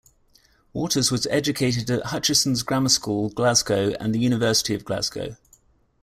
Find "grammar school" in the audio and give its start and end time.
2.63-3.29